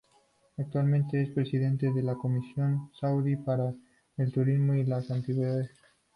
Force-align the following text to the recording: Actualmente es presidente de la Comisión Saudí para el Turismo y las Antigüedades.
Actualmente 0.57 1.21
es 1.21 1.29
presidente 1.29 1.93
de 1.93 2.01
la 2.01 2.15
Comisión 2.15 2.89
Saudí 2.99 3.35
para 3.35 3.75
el 4.17 4.31
Turismo 4.33 4.73
y 4.73 4.83
las 4.83 5.11
Antigüedades. 5.11 5.69